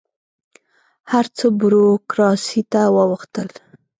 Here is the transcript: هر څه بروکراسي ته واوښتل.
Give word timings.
هر 1.11 1.25
څه 1.37 1.45
بروکراسي 1.59 2.61
ته 2.71 2.81
واوښتل. 2.95 3.49